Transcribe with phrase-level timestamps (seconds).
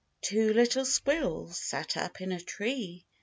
[0.21, 3.05] T WO little squirrels sat up in a tree.